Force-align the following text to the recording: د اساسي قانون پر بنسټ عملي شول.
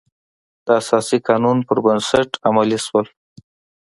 د 0.65 0.67
اساسي 0.81 1.17
قانون 1.27 1.57
پر 1.67 1.77
بنسټ 1.85 2.29
عملي 2.47 2.79
شول. 2.85 3.05